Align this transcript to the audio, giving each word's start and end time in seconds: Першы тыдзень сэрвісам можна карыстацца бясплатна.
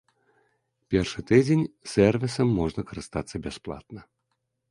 Першы 0.93 1.19
тыдзень 1.31 1.61
сэрвісам 1.93 2.47
можна 2.61 2.81
карыстацца 2.93 3.35
бясплатна. 3.47 4.01